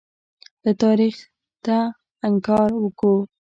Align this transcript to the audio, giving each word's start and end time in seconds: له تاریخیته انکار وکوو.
له 0.63 0.71
تاریخیته 0.81 1.79
انکار 2.27 2.69
وکوو. 2.83 3.21